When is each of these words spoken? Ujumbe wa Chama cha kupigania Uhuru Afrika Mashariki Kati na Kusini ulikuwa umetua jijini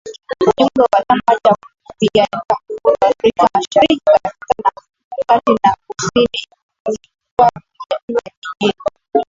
Ujumbe 0.41 0.81
wa 0.93 1.05
Chama 1.07 1.39
cha 1.43 1.55
kupigania 1.85 2.41
Uhuru 2.69 2.97
Afrika 3.05 3.47
Mashariki 3.53 4.01
Kati 5.27 5.51
na 5.63 5.75
Kusini 5.87 6.39
ulikuwa 6.85 7.49
umetua 7.55 7.99
jijini 8.61 8.73